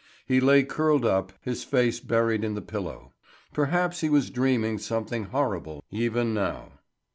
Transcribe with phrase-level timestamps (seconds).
[0.25, 3.13] He lay curled up, his face buried in the pillow.
[3.53, 6.79] Perhaps he was dreaming something horrible even now.